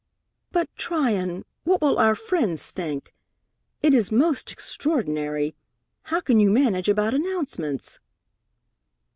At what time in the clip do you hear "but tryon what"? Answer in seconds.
0.51-1.79